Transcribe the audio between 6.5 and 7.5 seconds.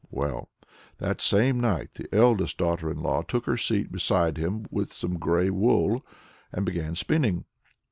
and began spinning.